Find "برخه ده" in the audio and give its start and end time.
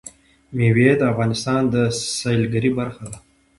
2.79-3.17